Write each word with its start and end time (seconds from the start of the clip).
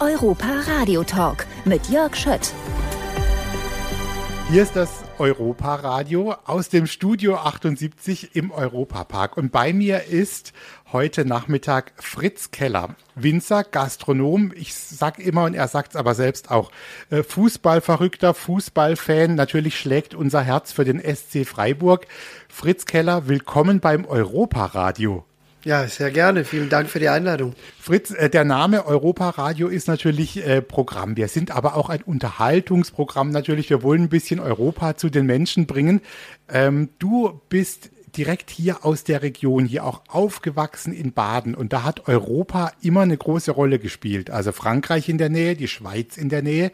Europa 0.00 0.46
Radio 0.78 1.02
Talk 1.02 1.44
mit 1.64 1.88
Jörg 1.88 2.14
Schött. 2.14 2.52
Hier 4.48 4.62
ist 4.62 4.76
das 4.76 5.02
Europa 5.18 5.74
Radio 5.74 6.36
aus 6.44 6.68
dem 6.68 6.86
Studio 6.86 7.34
78 7.34 8.36
im 8.36 8.52
Europapark. 8.52 9.36
Und 9.36 9.50
bei 9.50 9.72
mir 9.72 10.04
ist 10.04 10.52
heute 10.92 11.24
Nachmittag 11.24 11.94
Fritz 11.96 12.52
Keller, 12.52 12.94
Winzer, 13.16 13.64
Gastronom. 13.64 14.52
Ich 14.54 14.72
sag 14.72 15.18
immer 15.18 15.42
und 15.42 15.54
er 15.54 15.66
sagt 15.66 15.94
es 15.94 15.96
aber 15.96 16.14
selbst 16.14 16.52
auch. 16.52 16.70
Äh, 17.10 17.24
Fußballverrückter, 17.24 18.34
Fußballfan. 18.34 19.34
Natürlich 19.34 19.80
schlägt 19.80 20.14
unser 20.14 20.42
Herz 20.42 20.70
für 20.70 20.84
den 20.84 21.00
SC 21.00 21.44
Freiburg. 21.44 22.06
Fritz 22.48 22.84
Keller, 22.84 23.26
willkommen 23.26 23.80
beim 23.80 24.04
Europaradio. 24.04 25.24
Ja, 25.68 25.86
sehr 25.86 26.10
gerne. 26.10 26.46
Vielen 26.46 26.70
Dank 26.70 26.88
für 26.88 26.98
die 26.98 27.10
Einladung. 27.10 27.52
Fritz, 27.78 28.10
äh, 28.10 28.30
der 28.30 28.44
Name 28.44 28.86
Europaradio 28.86 29.68
ist 29.68 29.86
natürlich 29.86 30.42
äh, 30.42 30.62
Programm. 30.62 31.18
Wir 31.18 31.28
sind 31.28 31.50
aber 31.50 31.76
auch 31.76 31.90
ein 31.90 32.02
Unterhaltungsprogramm 32.02 33.28
natürlich. 33.32 33.68
Wir 33.68 33.82
wollen 33.82 34.04
ein 34.04 34.08
bisschen 34.08 34.40
Europa 34.40 34.96
zu 34.96 35.10
den 35.10 35.26
Menschen 35.26 35.66
bringen. 35.66 36.00
Ähm, 36.48 36.88
du 36.98 37.42
bist 37.50 37.90
direkt 38.16 38.48
hier 38.48 38.86
aus 38.86 39.04
der 39.04 39.20
Region, 39.20 39.66
hier 39.66 39.84
auch 39.84 40.00
aufgewachsen 40.08 40.94
in 40.94 41.12
Baden. 41.12 41.54
Und 41.54 41.74
da 41.74 41.82
hat 41.82 42.08
Europa 42.08 42.72
immer 42.80 43.02
eine 43.02 43.18
große 43.18 43.50
Rolle 43.50 43.78
gespielt. 43.78 44.30
Also 44.30 44.52
Frankreich 44.52 45.10
in 45.10 45.18
der 45.18 45.28
Nähe, 45.28 45.54
die 45.54 45.68
Schweiz 45.68 46.16
in 46.16 46.30
der 46.30 46.40
Nähe. 46.40 46.72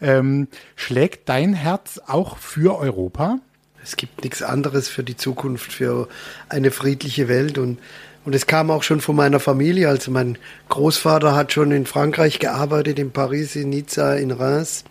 Ähm, 0.00 0.46
schlägt 0.76 1.28
dein 1.28 1.52
Herz 1.52 2.00
auch 2.06 2.38
für 2.38 2.78
Europa? 2.78 3.40
Es 3.82 3.96
gibt 3.96 4.22
nichts 4.22 4.42
anderes 4.42 4.88
für 4.88 5.02
die 5.02 5.16
Zukunft, 5.16 5.72
für 5.72 6.08
eine 6.48 6.70
friedliche 6.70 7.26
Welt. 7.26 7.58
Und 7.58 7.78
und 8.24 8.34
es 8.34 8.46
kam 8.46 8.70
auch 8.70 8.82
schon 8.82 9.00
von 9.00 9.16
meiner 9.16 9.40
Familie. 9.40 9.88
Also 9.88 10.10
mein 10.10 10.36
Großvater 10.68 11.34
hat 11.34 11.52
schon 11.52 11.72
in 11.72 11.86
Frankreich 11.86 12.38
gearbeitet, 12.38 12.98
in 12.98 13.10
Paris, 13.10 13.56
in 13.56 13.70
Nizza, 13.70 14.14
in 14.14 14.30
Reims 14.30 14.84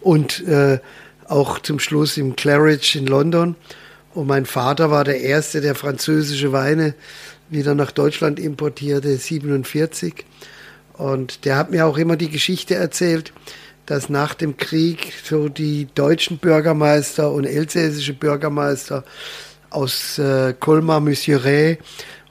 und 0.00 0.46
äh, 0.46 0.78
auch 1.26 1.58
zum 1.58 1.78
Schluss 1.78 2.16
im 2.16 2.36
Claridge 2.36 2.98
in 2.98 3.06
London. 3.06 3.56
Und 4.14 4.26
mein 4.26 4.46
Vater 4.46 4.90
war 4.90 5.04
der 5.04 5.20
Erste, 5.20 5.60
der 5.60 5.74
französische 5.74 6.52
Weine 6.52 6.94
wieder 7.48 7.74
nach 7.74 7.92
Deutschland 7.92 8.38
importierte, 8.38 9.16
47. 9.16 10.24
Und 10.94 11.44
der 11.44 11.56
hat 11.56 11.70
mir 11.70 11.86
auch 11.86 11.98
immer 11.98 12.16
die 12.16 12.30
Geschichte 12.30 12.74
erzählt, 12.74 13.32
dass 13.86 14.08
nach 14.08 14.34
dem 14.34 14.56
Krieg 14.56 15.12
so 15.24 15.48
die 15.48 15.86
deutschen 15.94 16.38
Bürgermeister 16.38 17.30
und 17.30 17.44
elsässische 17.44 18.14
Bürgermeister 18.14 19.04
aus 19.70 20.18
äh, 20.18 20.54
Colmar, 20.58 21.00
Mesuret 21.00 21.78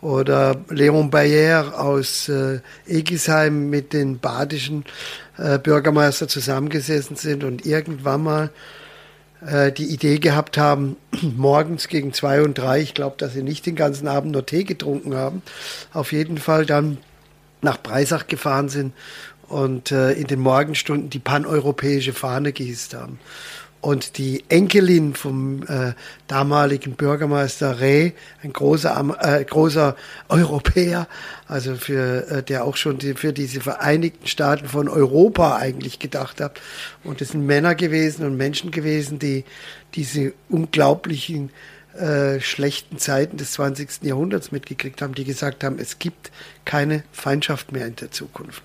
oder 0.05 0.55
Leon 0.69 1.09
Bayer 1.09 1.79
aus 1.79 2.29
äh, 2.29 2.59
Egisheim 2.85 3.71
mit 3.71 3.91
den 3.91 4.19
badischen 4.19 4.85
äh, 5.39 5.57
Bürgermeister 5.57 6.27
zusammengesessen 6.27 7.15
sind 7.15 7.43
und 7.43 7.65
irgendwann 7.65 8.21
mal 8.21 8.49
äh, 9.43 9.71
die 9.71 9.87
Idee 9.87 10.19
gehabt 10.19 10.59
haben, 10.59 10.95
morgens 11.35 11.87
gegen 11.87 12.13
zwei 12.13 12.43
und 12.43 12.55
drei, 12.55 12.81
ich 12.81 12.93
glaube, 12.93 13.15
dass 13.17 13.33
sie 13.33 13.41
nicht 13.41 13.65
den 13.65 13.75
ganzen 13.75 14.07
Abend 14.07 14.33
nur 14.33 14.45
Tee 14.45 14.63
getrunken 14.63 15.15
haben, 15.15 15.41
auf 15.91 16.11
jeden 16.11 16.37
Fall 16.37 16.67
dann 16.67 16.99
nach 17.63 17.81
Breisach 17.81 18.27
gefahren 18.27 18.69
sind 18.69 18.93
und 19.47 19.91
äh, 19.91 20.11
in 20.11 20.27
den 20.27 20.39
Morgenstunden 20.39 21.09
die 21.09 21.17
paneuropäische 21.17 22.13
Fahne 22.13 22.53
gehisst 22.53 22.93
haben. 22.93 23.17
Und 23.86 24.17
die 24.17 24.44
Enkelin 24.50 25.14
vom 25.14 25.61
äh, 25.67 25.94
damaligen 26.25 26.95
Bürgermeister 26.95 27.80
Reh, 27.81 28.14
ein 28.41 28.52
großer, 28.52 29.16
äh, 29.22 29.44
großer 29.44 29.95
Europäer, 30.28 31.08
also 31.47 31.75
für, 31.75 32.28
äh, 32.28 32.41
der 32.41 32.66
auch 32.66 32.78
schon 32.78 32.97
die, 32.97 33.13
für 33.13 33.31
diese 33.31 33.61
Vereinigten 33.61 34.25
Staaten 34.25 34.67
von 34.67 34.89
Europa 34.89 35.58
eigentlich 35.58 36.00
gedacht 36.00 36.41
hat. 36.41 36.59
Und 37.03 37.22
es 37.22 37.30
sind 37.30 37.45
Männer 37.45 37.75
gewesen 37.75 38.25
und 38.25 38.38
Menschen 38.38 38.72
gewesen, 38.72 39.19
die 39.19 39.44
diese 39.94 40.34
unglaublichen 40.50 41.51
äh, 41.95 42.40
schlechten 42.40 42.97
Zeiten 42.97 43.38
des 43.38 43.51
20. 43.51 44.01
Jahrhunderts 44.01 44.51
mitgekriegt 44.51 45.03
haben, 45.03 45.13
die 45.13 45.25
gesagt 45.25 45.63
haben, 45.63 45.78
es 45.78 46.00
gibt 46.00 46.31
keine 46.66 47.03
Feindschaft 47.12 47.72
mehr 47.72 47.85
in 47.85 47.95
der 47.97 48.09
Zukunft. 48.09 48.63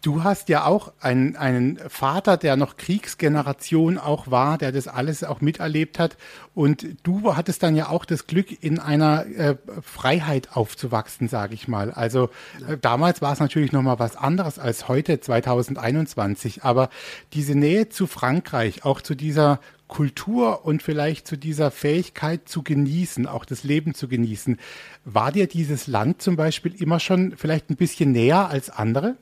Du 0.00 0.22
hast 0.22 0.48
ja 0.48 0.64
auch 0.64 0.92
einen, 1.00 1.34
einen 1.34 1.78
Vater, 1.88 2.36
der 2.36 2.56
noch 2.56 2.76
Kriegsgeneration 2.76 3.98
auch 3.98 4.30
war, 4.30 4.56
der 4.56 4.70
das 4.70 4.86
alles 4.86 5.24
auch 5.24 5.40
miterlebt 5.40 5.98
hat. 5.98 6.16
Und 6.54 6.86
du 7.02 7.34
hattest 7.34 7.64
dann 7.64 7.74
ja 7.74 7.88
auch 7.88 8.04
das 8.04 8.28
Glück, 8.28 8.62
in 8.62 8.78
einer 8.78 9.26
äh, 9.26 9.56
Freiheit 9.82 10.56
aufzuwachsen, 10.56 11.26
sage 11.28 11.54
ich 11.54 11.66
mal. 11.66 11.90
Also 11.90 12.30
äh, 12.68 12.78
damals 12.80 13.22
war 13.22 13.32
es 13.32 13.40
natürlich 13.40 13.72
noch 13.72 13.82
mal 13.82 13.98
was 13.98 14.14
anderes 14.14 14.60
als 14.60 14.86
heute, 14.86 15.18
2021. 15.18 16.62
Aber 16.62 16.90
diese 17.32 17.56
Nähe 17.56 17.88
zu 17.88 18.06
Frankreich, 18.06 18.84
auch 18.84 19.00
zu 19.00 19.16
dieser 19.16 19.58
Kultur 19.88 20.64
und 20.64 20.80
vielleicht 20.82 21.26
zu 21.26 21.36
dieser 21.36 21.72
Fähigkeit 21.72 22.48
zu 22.48 22.62
genießen, 22.62 23.26
auch 23.26 23.44
das 23.44 23.64
Leben 23.64 23.94
zu 23.94 24.06
genießen. 24.06 24.58
War 25.04 25.32
dir 25.32 25.48
dieses 25.48 25.88
Land 25.88 26.22
zum 26.22 26.36
Beispiel 26.36 26.80
immer 26.80 27.00
schon 27.00 27.36
vielleicht 27.36 27.70
ein 27.70 27.76
bisschen 27.76 28.12
näher 28.12 28.48
als 28.48 28.70
andere? 28.70 29.16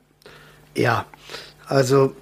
Ja, 0.77 1.07
also 1.65 2.13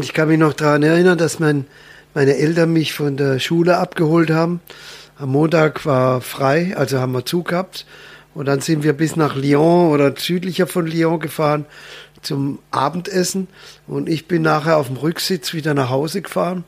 ich 0.00 0.12
kann 0.12 0.28
mich 0.28 0.38
noch 0.38 0.52
daran 0.52 0.84
erinnern, 0.84 1.18
dass 1.18 1.40
mein, 1.40 1.66
meine 2.14 2.36
Eltern 2.36 2.72
mich 2.72 2.92
von 2.92 3.16
der 3.16 3.40
Schule 3.40 3.76
abgeholt 3.78 4.30
haben. 4.30 4.60
Am 5.18 5.30
Montag 5.30 5.84
war 5.84 6.20
frei, 6.20 6.76
also 6.76 7.00
haben 7.00 7.12
wir 7.12 7.26
Zug 7.26 7.48
gehabt. 7.48 7.86
Und 8.32 8.46
dann 8.46 8.60
sind 8.60 8.84
wir 8.84 8.92
bis 8.92 9.16
nach 9.16 9.34
Lyon 9.34 9.90
oder 9.90 10.14
südlicher 10.16 10.68
von 10.68 10.86
Lyon 10.86 11.18
gefahren 11.18 11.66
zum 12.22 12.60
Abendessen. 12.70 13.48
Und 13.88 14.08
ich 14.08 14.28
bin 14.28 14.42
nachher 14.42 14.76
auf 14.76 14.86
dem 14.86 14.96
Rücksitz 14.96 15.52
wieder 15.52 15.74
nach 15.74 15.90
Hause 15.90 16.22
gefahren 16.22 16.62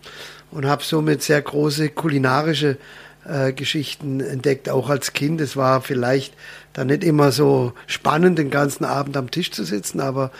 und 0.50 0.66
habe 0.66 0.82
somit 0.82 1.22
sehr 1.22 1.42
große 1.42 1.90
kulinarische 1.90 2.76
äh, 3.24 3.52
Geschichten 3.52 4.20
entdeckt, 4.20 4.68
auch 4.68 4.90
als 4.90 5.12
Kind. 5.12 5.40
Es 5.40 5.56
war 5.56 5.80
vielleicht 5.80 6.34
dann 6.72 6.88
nicht 6.88 7.04
immer 7.04 7.32
so 7.32 7.72
spannend, 7.86 8.38
den 8.38 8.50
ganzen 8.50 8.84
Abend 8.84 9.16
am 9.16 9.30
Tisch 9.30 9.50
zu 9.50 9.64
sitzen, 9.64 10.00
aber 10.00 10.30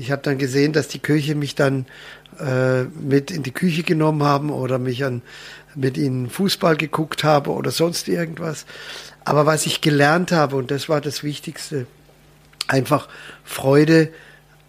ich 0.00 0.10
habe 0.10 0.22
dann 0.22 0.38
gesehen, 0.38 0.72
dass 0.72 0.88
die 0.88 0.98
Köche 0.98 1.34
mich 1.34 1.54
dann 1.54 1.86
äh, 2.38 2.84
mit 2.84 3.30
in 3.30 3.42
die 3.42 3.52
Küche 3.52 3.82
genommen 3.82 4.22
haben 4.22 4.50
oder 4.50 4.78
mich 4.78 5.04
an, 5.04 5.22
mit 5.74 5.96
ihnen 5.96 6.30
Fußball 6.30 6.76
geguckt 6.76 7.22
habe 7.22 7.50
oder 7.50 7.70
sonst 7.70 8.08
irgendwas. 8.08 8.64
Aber 9.24 9.46
was 9.46 9.66
ich 9.66 9.80
gelernt 9.80 10.32
habe, 10.32 10.56
und 10.56 10.70
das 10.70 10.88
war 10.88 11.00
das 11.00 11.22
Wichtigste, 11.22 11.86
einfach 12.66 13.08
Freude 13.44 14.08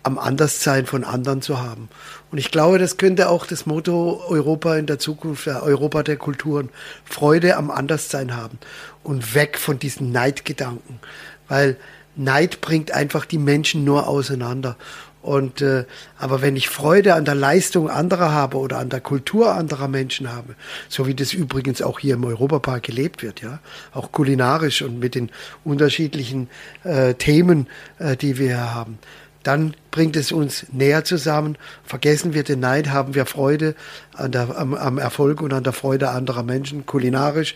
am 0.03 0.18
Anderssein 0.18 0.86
von 0.86 1.03
anderen 1.03 1.41
zu 1.41 1.59
haben. 1.59 1.88
Und 2.31 2.38
ich 2.38 2.52
glaube, 2.52 2.80
das 2.80 2.97
könnte 2.97 3.30
auch 3.30 3.46
das 3.46 3.66
Motto 3.66 4.24
Europa 4.28 4.75
in 4.75 4.88
der 4.88 5.00
Zukunft, 5.00 5.47
Europa 5.47 6.03
der 6.03 6.18
Kulturen, 6.18 6.70
Freude 7.06 7.56
am 7.56 7.70
Anderssein 7.70 8.36
haben 8.36 8.58
und 9.03 9.36
weg 9.36 9.58
von 9.58 9.80
diesen 9.80 10.12
Neidgedanken. 10.12 11.00
Weil 11.47 11.78
Neid 12.16 12.62
bringt 12.62 12.91
einfach 12.91 13.25
die 13.25 13.38
Menschen 13.38 13.84
nur 13.84 14.08
auseinander. 14.08 14.75
Und 15.22 15.62
äh, 15.62 15.86
aber 16.18 16.42
wenn 16.42 16.56
ich 16.56 16.70
Freude 16.70 17.14
an 17.14 17.26
der 17.26 17.36
Leistung 17.36 17.90
anderer 17.90 18.32
habe 18.32 18.58
oder 18.58 18.80
an 18.80 18.90
der 18.90 19.02
Kultur 19.02 19.54
anderer 19.54 19.88
Menschen 19.88 20.32
habe, 20.32 20.56
so 20.90 21.06
wie 21.06 21.14
das 21.14 21.34
übrigens 21.34 21.82
auch 21.82 22.00
hier 22.00 22.16
im 22.16 22.26
Europapark 22.26 22.84
gelebt 22.84 23.22
wird, 23.22 23.42
ja, 23.42 23.59
auch 23.94 24.12
kulinarisch 24.12 24.82
und 24.82 25.00
mit 25.00 25.14
den 25.14 25.30
unterschiedlichen 25.64 26.50
äh, 26.84 27.14
Themen, 27.14 27.68
äh, 28.00 28.18
die 28.18 28.38
wir 28.40 28.48
hier 28.48 28.74
haben, 28.74 28.98
dann 29.44 29.76
bringt 29.92 30.16
es 30.16 30.32
uns 30.32 30.68
näher 30.72 31.04
zusammen. 31.04 31.58
Vergessen 31.84 32.34
wir 32.34 32.44
den 32.44 32.59
Neid, 32.59 32.90
haben 32.90 33.16
wir 33.16 33.26
Freude 33.26 33.76
an 34.14 34.32
der, 34.32 34.58
am, 34.58 34.74
am 34.74 34.98
Erfolg 34.98 35.42
und 35.42 35.53
an 35.53 35.64
der 35.64 35.74
Freude 35.74 36.09
anderer 36.09 36.44
Menschen, 36.44 36.86
kulinarisch 36.86 37.56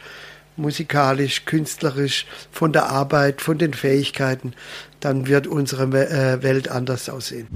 musikalisch, 0.58 1.46
künstlerisch, 1.46 2.26
von 2.52 2.74
der 2.74 2.90
Arbeit, 2.90 3.42
von 3.42 3.58
den 3.58 3.74
Fähigkeiten, 3.74 4.54
dann 5.00 5.28
wird 5.28 5.48
unsere 5.48 5.84
äh, 5.84 6.44
Welt 6.44 6.70
anders 6.70 7.10
aussehen. 7.10 7.48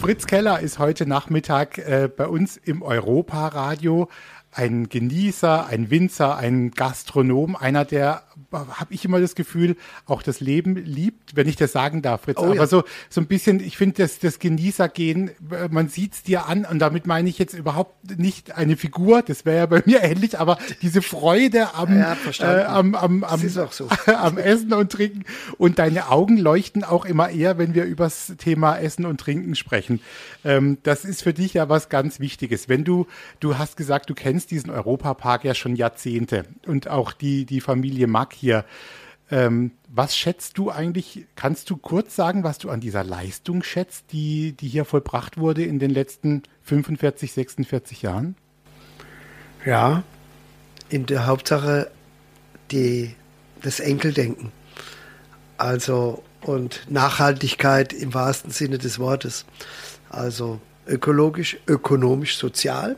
Fritz 0.00 0.26
Keller 0.26 0.60
ist 0.60 0.78
heute 0.78 1.06
Nachmittag 1.06 1.76
äh, 1.76 2.08
bei 2.14 2.26
uns 2.26 2.56
im 2.56 2.80
Europaradio. 2.80 4.08
Ein 4.52 4.88
Genießer, 4.88 5.66
ein 5.66 5.90
Winzer, 5.90 6.36
ein 6.36 6.72
Gastronom, 6.72 7.56
einer, 7.56 7.84
der 7.84 8.24
habe 8.52 8.92
ich 8.92 9.04
immer 9.04 9.20
das 9.20 9.34
Gefühl, 9.34 9.76
auch 10.06 10.22
das 10.22 10.40
Leben 10.40 10.76
liebt, 10.76 11.36
wenn 11.36 11.48
ich 11.48 11.56
das 11.56 11.72
sagen 11.72 12.02
darf, 12.02 12.22
Fritz. 12.22 12.38
Oh, 12.38 12.46
Aber 12.46 12.54
ja. 12.54 12.66
so, 12.66 12.82
so 13.08 13.20
ein 13.20 13.26
bisschen, 13.26 13.60
ich 13.60 13.76
finde 13.76 14.02
das, 14.02 14.18
das 14.18 14.38
Genießergehen, 14.38 15.30
man 15.70 15.88
sieht's 15.88 16.22
dir 16.22 16.46
an 16.46 16.64
und 16.64 16.78
damit 16.78 17.06
meine 17.06 17.28
ich 17.28 17.38
jetzt 17.38 17.54
überhaupt 17.54 18.18
nicht 18.18 18.56
eine 18.56 18.76
Figur, 18.76 19.22
das 19.22 19.44
wäre 19.44 19.58
ja 19.58 19.66
bei 19.66 19.82
mir 19.84 20.02
ähnlich, 20.02 20.38
aber 20.38 20.58
diese 20.82 21.02
Freude 21.02 21.74
am, 21.74 21.96
ja, 21.96 22.16
äh, 22.40 22.64
am, 22.64 22.94
am, 22.94 23.24
am, 23.24 23.48
so. 23.48 23.88
am 24.06 24.38
Essen 24.38 24.72
und 24.72 24.90
Trinken 24.90 25.24
und 25.58 25.78
deine 25.78 26.08
Augen 26.08 26.36
leuchten 26.36 26.84
auch 26.84 27.04
immer 27.04 27.30
eher, 27.30 27.58
wenn 27.58 27.74
wir 27.74 27.84
übers 27.84 28.34
Thema 28.38 28.78
Essen 28.78 29.06
und 29.06 29.20
Trinken 29.20 29.54
sprechen. 29.54 30.00
Ähm, 30.44 30.78
das 30.82 31.04
ist 31.04 31.22
für 31.22 31.32
dich 31.32 31.54
ja 31.54 31.68
was 31.68 31.88
ganz 31.88 32.20
Wichtiges. 32.20 32.68
Wenn 32.68 32.84
du, 32.84 33.06
du 33.38 33.58
hast 33.58 33.76
gesagt, 33.76 34.10
du 34.10 34.14
kennst 34.14 34.39
diesen 34.46 34.70
Europapark 34.70 35.44
ja 35.44 35.54
schon 35.54 35.76
Jahrzehnte 35.76 36.44
und 36.66 36.88
auch 36.88 37.12
die, 37.12 37.44
die 37.44 37.60
Familie 37.60 38.06
Mack 38.06 38.32
hier. 38.32 38.64
Ähm, 39.30 39.72
was 39.88 40.16
schätzt 40.16 40.58
du 40.58 40.70
eigentlich, 40.70 41.26
kannst 41.36 41.70
du 41.70 41.76
kurz 41.76 42.16
sagen, 42.16 42.42
was 42.42 42.58
du 42.58 42.68
an 42.70 42.80
dieser 42.80 43.04
Leistung 43.04 43.62
schätzt, 43.62 44.06
die, 44.12 44.52
die 44.52 44.68
hier 44.68 44.84
vollbracht 44.84 45.38
wurde 45.38 45.62
in 45.62 45.78
den 45.78 45.90
letzten 45.90 46.42
45, 46.62 47.32
46 47.32 48.02
Jahren? 48.02 48.34
Ja, 49.64 50.02
in 50.88 51.06
der 51.06 51.26
Hauptsache 51.26 51.90
die, 52.70 53.14
das 53.62 53.78
Enkeldenken. 53.78 54.52
Also 55.56 56.22
und 56.42 56.86
Nachhaltigkeit 56.88 57.92
im 57.92 58.14
wahrsten 58.14 58.50
Sinne 58.50 58.78
des 58.78 58.98
Wortes. 58.98 59.44
Also 60.08 60.60
ökologisch, 60.86 61.58
ökonomisch, 61.66 62.36
sozial, 62.36 62.96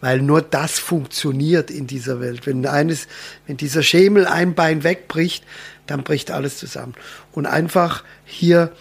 weil 0.00 0.20
nur 0.20 0.42
das 0.42 0.78
funktioniert 0.78 1.70
in 1.70 1.86
dieser 1.86 2.20
Welt. 2.20 2.46
Wenn 2.46 2.66
eines, 2.66 3.08
wenn 3.46 3.56
dieser 3.56 3.82
Schemel 3.82 4.26
ein 4.26 4.54
Bein 4.54 4.84
wegbricht, 4.84 5.44
dann 5.86 6.02
bricht 6.02 6.30
alles 6.30 6.58
zusammen. 6.58 6.94
Und 7.32 7.46
einfach 7.46 8.04
hier 8.24 8.72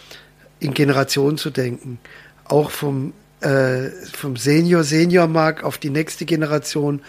in 0.60 0.74
Generationen 0.74 1.38
zu 1.38 1.50
denken, 1.50 2.00
auch 2.46 2.72
vom 2.72 3.14
äh, 3.46 3.92
vom 4.12 4.38
Senior, 4.38 4.84
Senior-Mark 4.84 5.64
auf 5.64 5.78
die 5.78 5.92
nächste 5.92 6.26
Generation, 6.26 7.02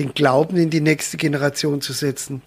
den 0.00 0.12
Glauben 0.12 0.56
in 0.56 0.70
die 0.70 0.80
nächste 0.80 1.16
Generation 1.16 1.80
zu 1.80 1.92
setzen, 1.92 2.42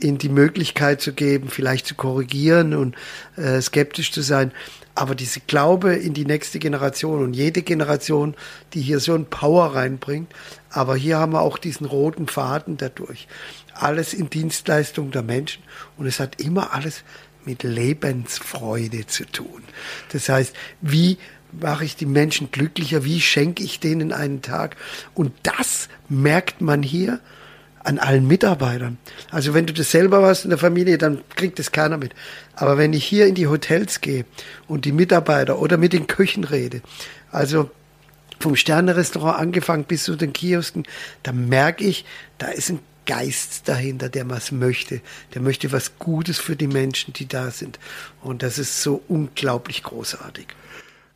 ihnen 0.00 0.18
die 0.18 0.28
Möglichkeit 0.28 1.00
zu 1.00 1.12
geben, 1.12 1.48
vielleicht 1.48 1.86
zu 1.86 1.96
korrigieren 1.96 2.72
und 2.72 2.94
äh, 3.36 3.60
skeptisch 3.60 4.12
zu 4.12 4.22
sein. 4.22 4.52
Aber 4.94 5.16
diese 5.16 5.40
Glaube 5.40 5.94
in 5.94 6.14
die 6.14 6.24
nächste 6.24 6.60
Generation 6.60 7.20
und 7.20 7.34
jede 7.34 7.62
Generation, 7.62 8.34
die 8.74 8.80
hier 8.80 9.00
so 9.00 9.14
ein 9.14 9.26
Power 9.26 9.74
reinbringt, 9.74 10.32
aber 10.70 10.94
hier 10.94 11.18
haben 11.18 11.32
wir 11.32 11.40
auch 11.40 11.58
diesen 11.58 11.86
roten 11.86 12.28
Faden 12.28 12.76
dadurch. 12.76 13.26
Alles 13.74 14.14
in 14.14 14.30
Dienstleistung 14.30 15.10
der 15.10 15.22
Menschen 15.22 15.64
und 15.96 16.06
es 16.06 16.20
hat 16.20 16.40
immer 16.40 16.72
alles 16.72 17.02
mit 17.44 17.64
Lebensfreude 17.64 19.06
zu 19.06 19.24
tun. 19.24 19.64
Das 20.12 20.28
heißt, 20.28 20.54
wie 20.80 21.18
mache 21.60 21.84
ich 21.84 21.96
die 21.96 22.06
Menschen 22.06 22.50
glücklicher, 22.50 23.04
wie 23.04 23.20
schenke 23.20 23.62
ich 23.62 23.80
denen 23.80 24.12
einen 24.12 24.42
Tag? 24.42 24.76
Und 25.14 25.32
das 25.42 25.88
merkt 26.08 26.60
man 26.60 26.82
hier 26.82 27.20
an 27.84 27.98
allen 27.98 28.26
Mitarbeitern. 28.26 28.98
Also 29.30 29.52
wenn 29.54 29.66
du 29.66 29.72
das 29.72 29.90
selber 29.90 30.22
warst 30.22 30.44
in 30.44 30.50
der 30.50 30.58
Familie, 30.58 30.96
dann 30.98 31.22
kriegt 31.36 31.58
das 31.58 31.70
keiner 31.70 31.98
mit. 31.98 32.14
Aber 32.56 32.78
wenn 32.78 32.92
ich 32.92 33.04
hier 33.04 33.26
in 33.26 33.34
die 33.34 33.46
Hotels 33.46 34.00
gehe 34.00 34.24
und 34.66 34.86
die 34.86 34.92
Mitarbeiter 34.92 35.58
oder 35.58 35.76
mit 35.76 35.92
den 35.92 36.06
Köchen 36.06 36.44
rede, 36.44 36.80
also 37.30 37.70
vom 38.40 38.56
Sternerestaurant 38.56 39.38
angefangen 39.38 39.84
bis 39.84 40.04
zu 40.04 40.16
den 40.16 40.32
Kiosken, 40.32 40.84
dann 41.22 41.48
merke 41.48 41.84
ich, 41.84 42.04
da 42.38 42.48
ist 42.48 42.70
ein 42.70 42.80
Geist 43.06 43.68
dahinter, 43.68 44.08
der 44.08 44.28
was 44.30 44.50
möchte. 44.50 45.00
Der 45.34 45.42
möchte 45.42 45.72
was 45.72 45.98
Gutes 45.98 46.38
für 46.38 46.56
die 46.56 46.66
Menschen, 46.66 47.12
die 47.12 47.28
da 47.28 47.50
sind. 47.50 47.78
Und 48.22 48.42
das 48.42 48.58
ist 48.58 48.82
so 48.82 49.02
unglaublich 49.08 49.82
großartig. 49.82 50.46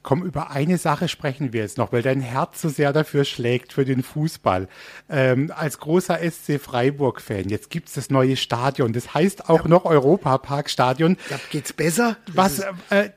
Komm, 0.09 0.23
über 0.23 0.53
eine 0.53 0.79
Sache 0.79 1.07
sprechen 1.07 1.53
wir 1.53 1.61
jetzt 1.61 1.77
noch, 1.77 1.93
weil 1.93 2.01
dein 2.01 2.23
Herz 2.23 2.63
so 2.63 2.71
sehr 2.71 2.95
dafür 2.95 3.27
schlägt, 3.27 3.75
für 3.75 3.85
den 3.85 4.03
Fußball. 4.03 4.67
Ähm, 5.11 5.53
als 5.55 5.81
großer 5.81 6.19
SC 6.19 6.59
Freiburg-Fan, 6.59 7.51
jetzt 7.51 7.69
gibt 7.69 7.89
es 7.89 7.95
das 7.97 8.09
neue 8.09 8.39
Stadion. 8.39 8.95
Das 8.95 9.13
heißt 9.13 9.51
auch 9.51 9.65
ja. 9.65 9.69
noch 9.69 9.85
Europapark-Stadion. 9.85 11.19
Ja, 11.29 11.39
geht's 11.51 11.75
besser? 11.75 12.17
Was, 12.33 12.61
äh, 12.89 13.11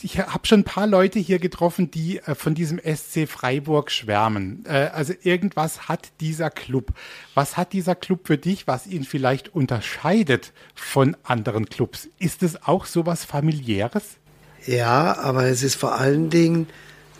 ich 0.00 0.20
habe 0.20 0.46
schon 0.46 0.60
ein 0.60 0.64
paar 0.64 0.86
Leute 0.86 1.18
hier 1.18 1.40
getroffen, 1.40 1.90
die 1.90 2.18
äh, 2.18 2.36
von 2.36 2.54
diesem 2.54 2.78
SC 2.78 3.26
Freiburg 3.26 3.90
schwärmen. 3.90 4.64
Äh, 4.68 4.90
also 4.94 5.14
irgendwas 5.24 5.88
hat 5.88 6.10
dieser 6.20 6.50
Club. 6.50 6.92
Was 7.34 7.56
hat 7.56 7.72
dieser 7.72 7.96
Club 7.96 8.28
für 8.28 8.38
dich, 8.38 8.68
was 8.68 8.86
ihn 8.86 9.02
vielleicht 9.02 9.52
unterscheidet 9.52 10.52
von 10.76 11.16
anderen 11.24 11.66
Clubs? 11.66 12.08
Ist 12.20 12.44
es 12.44 12.62
auch 12.62 12.84
sowas 12.84 13.24
familiäres? 13.24 14.18
Ja, 14.64 15.16
aber 15.18 15.44
es 15.44 15.62
ist 15.62 15.74
vor 15.76 15.96
allen 15.96 16.30
Dingen 16.30 16.68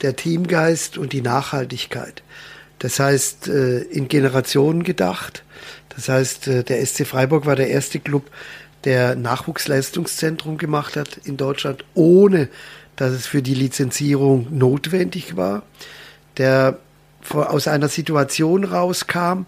der 0.02 0.16
Teamgeist 0.16 0.98
und 0.98 1.12
die 1.12 1.22
Nachhaltigkeit. 1.22 2.22
Das 2.78 3.00
heißt, 3.00 3.48
äh, 3.48 3.78
in 3.80 4.08
Generationen 4.08 4.82
gedacht. 4.82 5.44
Das 5.88 6.08
heißt, 6.08 6.48
äh, 6.48 6.64
der 6.64 6.84
SC 6.84 7.06
Freiburg 7.06 7.46
war 7.46 7.56
der 7.56 7.70
erste 7.70 8.00
Club, 8.00 8.30
der 8.84 9.16
Nachwuchsleistungszentrum 9.16 10.58
gemacht 10.58 10.96
hat 10.96 11.18
in 11.24 11.36
Deutschland, 11.36 11.84
ohne 11.94 12.48
dass 12.96 13.12
es 13.12 13.26
für 13.26 13.42
die 13.42 13.54
Lizenzierung 13.54 14.46
notwendig 14.56 15.36
war. 15.36 15.62
Der 16.36 16.78
aus 17.30 17.66
einer 17.66 17.88
Situation 17.88 18.64
rauskam, 18.64 19.46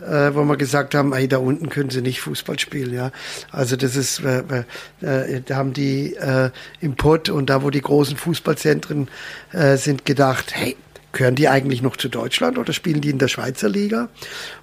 äh, 0.00 0.34
wo 0.34 0.44
wir 0.44 0.56
gesagt 0.56 0.94
haben, 0.94 1.12
ey, 1.12 1.28
da 1.28 1.38
unten 1.38 1.68
können 1.68 1.90
sie 1.90 2.02
nicht 2.02 2.20
Fußball 2.20 2.58
spielen, 2.58 2.92
ja. 2.94 3.12
Also 3.50 3.76
das 3.76 3.96
ist, 3.96 4.20
äh, 4.20 4.64
äh, 5.00 5.40
da 5.44 5.56
haben 5.56 5.72
die 5.72 6.14
äh, 6.14 6.50
im 6.80 6.96
Pott 6.96 7.28
und 7.28 7.50
da, 7.50 7.62
wo 7.62 7.70
die 7.70 7.80
großen 7.80 8.16
Fußballzentren 8.16 9.08
äh, 9.52 9.76
sind, 9.76 10.04
gedacht, 10.04 10.54
hey, 10.54 10.76
gehören 11.12 11.34
die 11.34 11.48
eigentlich 11.48 11.82
noch 11.82 11.96
zu 11.96 12.08
Deutschland 12.08 12.58
oder 12.58 12.72
spielen 12.72 13.00
die 13.00 13.10
in 13.10 13.18
der 13.18 13.28
Schweizer 13.28 13.68
Liga? 13.68 14.08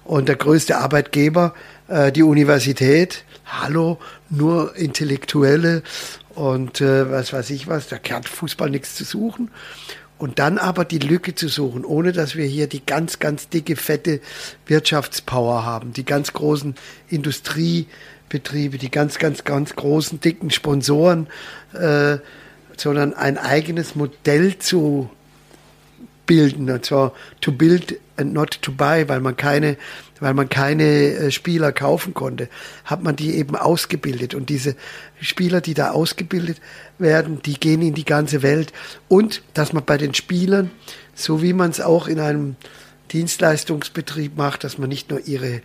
Und 0.04 0.28
der 0.28 0.36
größte 0.36 0.78
Arbeitgeber, 0.78 1.54
äh, 1.88 2.12
die 2.12 2.22
Universität, 2.22 3.24
hallo, 3.44 3.98
nur 4.30 4.76
Intellektuelle 4.76 5.82
und 6.34 6.80
äh, 6.80 7.10
was 7.10 7.32
weiß 7.32 7.50
ich 7.50 7.68
was, 7.68 7.88
da 7.88 7.98
kehrt 7.98 8.28
Fußball 8.28 8.70
nichts 8.70 8.94
zu 8.94 9.04
suchen. 9.04 9.50
Und 10.16 10.38
dann 10.38 10.58
aber 10.58 10.84
die 10.84 10.98
Lücke 10.98 11.34
zu 11.34 11.48
suchen, 11.48 11.84
ohne 11.84 12.12
dass 12.12 12.36
wir 12.36 12.46
hier 12.46 12.68
die 12.68 12.84
ganz, 12.84 13.18
ganz 13.18 13.48
dicke, 13.48 13.76
fette 13.76 14.20
Wirtschaftspower 14.66 15.64
haben, 15.64 15.92
die 15.92 16.04
ganz 16.04 16.32
großen 16.32 16.76
Industriebetriebe, 17.08 18.78
die 18.78 18.90
ganz, 18.90 19.18
ganz, 19.18 19.44
ganz 19.44 19.74
großen, 19.74 20.20
dicken 20.20 20.50
Sponsoren, 20.50 21.26
äh, 21.72 22.18
sondern 22.76 23.12
ein 23.14 23.38
eigenes 23.38 23.96
Modell 23.96 24.58
zu 24.58 25.10
bilden, 26.26 26.70
und 26.70 26.84
zwar 26.84 27.12
to 27.40 27.52
build 27.52 27.98
and 28.16 28.32
not 28.32 28.62
to 28.62 28.72
buy, 28.72 29.08
weil 29.08 29.20
man 29.20 29.36
keine, 29.36 29.76
weil 30.20 30.34
man 30.34 30.48
keine 30.48 30.84
äh, 30.84 31.30
Spieler 31.30 31.72
kaufen 31.72 32.14
konnte, 32.14 32.48
hat 32.84 33.02
man 33.02 33.16
die 33.16 33.34
eben 33.34 33.56
ausgebildet. 33.56 34.34
Und 34.34 34.48
diese 34.48 34.76
Spieler, 35.20 35.60
die 35.60 35.74
da 35.74 35.90
ausgebildet 35.90 36.60
werden, 36.98 37.40
die 37.42 37.58
gehen 37.58 37.82
in 37.82 37.94
die 37.94 38.04
ganze 38.04 38.42
Welt. 38.42 38.72
Und 39.08 39.42
dass 39.54 39.72
man 39.72 39.84
bei 39.84 39.98
den 39.98 40.14
Spielern, 40.14 40.70
so 41.14 41.42
wie 41.42 41.52
man 41.52 41.70
es 41.70 41.80
auch 41.80 42.08
in 42.08 42.20
einem 42.20 42.56
Dienstleistungsbetrieb 43.12 44.36
macht, 44.36 44.64
dass 44.64 44.78
man 44.78 44.88
nicht 44.88 45.10
nur 45.10 45.26
ihre 45.26 45.60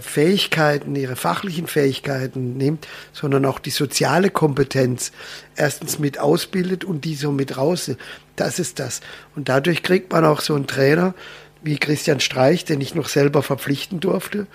Fähigkeiten, 0.00 0.96
ihre 0.96 1.16
fachlichen 1.16 1.66
Fähigkeiten 1.66 2.56
nimmt, 2.56 2.88
sondern 3.12 3.44
auch 3.46 3.58
die 3.58 3.70
soziale 3.70 4.30
Kompetenz 4.30 5.12
erstens 5.56 5.98
mit 5.98 6.18
ausbildet 6.18 6.84
und 6.84 7.04
die 7.04 7.14
so 7.14 7.30
mit 7.30 7.56
raus. 7.56 7.90
Das 8.36 8.58
ist 8.58 8.78
das. 8.78 9.00
Und 9.36 9.48
dadurch 9.48 9.82
kriegt 9.82 10.12
man 10.12 10.24
auch 10.24 10.40
so 10.40 10.54
einen 10.54 10.66
Trainer 10.66 11.14
wie 11.62 11.78
Christian 11.78 12.20
Streich, 12.20 12.64
den 12.64 12.80
ich 12.80 12.94
noch 12.94 13.08
selber 13.08 13.42
verpflichten 13.42 14.00
durfte, 14.00 14.46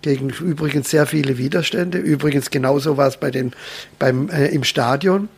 gegen 0.00 0.30
übrigens 0.30 0.90
sehr 0.90 1.06
viele 1.06 1.38
Widerstände. 1.38 1.98
Übrigens 1.98 2.50
genauso 2.50 2.96
war 2.96 3.08
es 3.08 3.16
bei 3.16 3.30
den, 3.30 3.52
beim, 3.98 4.28
äh, 4.30 4.48
im 4.48 4.64
Stadion. 4.64 5.28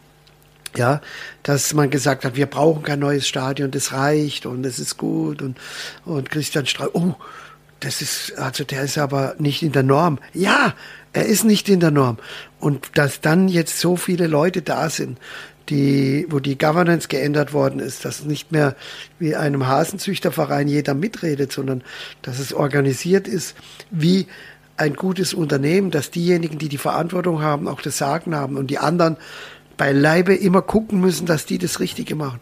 Ja, 0.77 1.01
dass 1.45 1.73
man 1.73 1.89
gesagt 1.89 2.25
hat, 2.25 2.35
wir 2.35 2.47
brauchen 2.47 2.83
kein 2.83 2.99
neues 2.99 3.29
Stadion, 3.29 3.71
das 3.71 3.93
reicht 3.93 4.45
und 4.45 4.67
es 4.67 4.81
ist 4.81 4.97
gut 4.97 5.41
und, 5.41 5.57
und 6.05 6.31
Christian 6.31 6.67
Streich, 6.67 6.89
oh, 6.95 7.15
das 7.85 8.01
ist, 8.01 8.39
also 8.39 8.65
der 8.65 8.83
ist 8.83 8.97
aber 8.97 9.35
nicht 9.39 9.63
in 9.63 9.73
der 9.73 9.83
Norm. 9.83 10.19
Ja, 10.33 10.75
er 11.13 11.27
ist 11.27 11.45
nicht 11.45 11.69
in 11.69 11.81
der 11.81 11.91
Norm. 11.91 12.19
Und 12.59 12.91
dass 12.95 13.21
dann 13.21 13.49
jetzt 13.49 13.79
so 13.79 13.97
viele 13.97 14.27
Leute 14.27 14.63
da 14.63 14.89
sind, 14.89 15.19
die, 15.69 16.27
wo 16.31 16.41
die 16.41 16.57
Governance 16.57 17.09
geändert 17.09 17.53
worden 17.53 17.81
ist, 17.81 18.05
dass 18.05 18.25
nicht 18.25 18.53
mehr 18.53 18.75
wie 19.19 19.37
einem 19.37 19.67
Hasenzüchterverein 19.67 20.67
jeder 20.69 20.95
mitredet, 20.95 21.53
sondern 21.53 21.83
dass 22.23 22.39
es 22.39 22.53
organisiert 22.53 23.29
ist 23.29 23.55
wie 23.91 24.27
ein 24.77 24.95
gutes 24.95 25.35
Unternehmen, 25.35 25.91
dass 25.91 26.11
diejenigen, 26.11 26.59
die 26.59 26.69
die 26.69 26.79
Verantwortung 26.79 27.43
haben, 27.43 27.69
auch 27.69 27.81
das 27.81 27.99
Sagen 27.99 28.35
haben 28.35 28.57
und 28.57 28.69
die 28.69 28.79
anderen 28.79 29.17
beileibe 29.77 30.35
immer 30.35 30.63
gucken 30.63 31.01
müssen, 31.01 31.27
dass 31.27 31.47
die 31.47 31.59
das 31.59 31.81
Richtige 31.81 32.15
machen. 32.15 32.41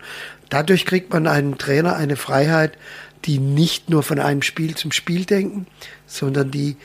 Dadurch 0.51 0.87
kriegt 0.87 1.13
man 1.13 1.27
einen 1.27 1.59
Trainer 1.59 1.97
eine 1.97 2.17
Freiheit, 2.17 2.77
die 3.25 3.39
nicht 3.39 3.91
nur 3.91 4.03
von 4.03 4.19
einem 4.19 4.43
Spiel 4.43 4.75
zum 4.75 4.93
Spiel 4.93 5.25
denken, 5.25 5.67
sondern 6.07 6.51
die 6.51 6.77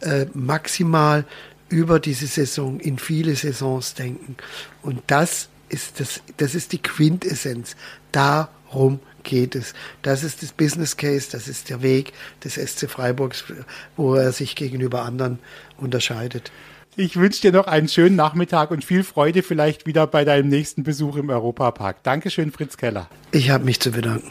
äh, 0.00 0.26
maximal 0.34 1.24
über 1.68 2.00
diese 2.00 2.26
Saison 2.26 2.80
in 2.80 2.98
viele 2.98 3.34
Saisons 3.34 3.94
denken. 3.94 4.36
Und 4.82 5.02
das 5.06 5.48
ist 5.68 6.00
das, 6.00 6.20
das 6.36 6.54
ist 6.54 6.72
die 6.72 6.82
Quintessenz. 6.82 7.76
Darum 8.12 9.00
geht 9.22 9.54
es. 9.54 9.72
Das 10.02 10.22
ist 10.22 10.42
das 10.42 10.52
Business 10.52 10.96
Case, 10.96 11.28
das 11.32 11.48
ist 11.48 11.70
der 11.70 11.82
Weg 11.82 12.12
des 12.44 12.54
SC 12.54 12.90
Freiburgs, 12.90 13.44
wo 13.96 14.14
er 14.14 14.32
sich 14.32 14.54
gegenüber 14.54 15.02
anderen 15.02 15.38
unterscheidet. 15.78 16.52
Ich 16.94 17.16
wünsche 17.16 17.40
dir 17.40 17.52
noch 17.52 17.68
einen 17.68 17.88
schönen 17.88 18.16
Nachmittag 18.16 18.70
und 18.70 18.84
viel 18.84 19.02
Freude 19.02 19.42
vielleicht 19.42 19.86
wieder 19.86 20.06
bei 20.06 20.26
deinem 20.26 20.48
nächsten 20.48 20.82
Besuch 20.82 21.16
im 21.16 21.30
Europapark. 21.30 22.02
Dankeschön, 22.02 22.52
Fritz 22.52 22.76
Keller. 22.76 23.08
Ich 23.30 23.48
habe 23.48 23.64
mich 23.64 23.80
zu 23.80 23.92
bedanken. 23.92 24.30